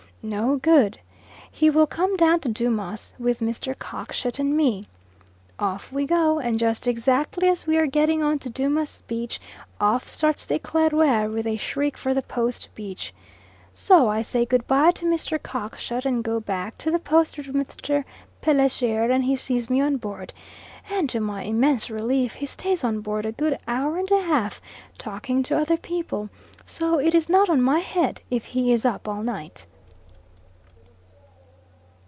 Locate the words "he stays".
22.35-22.83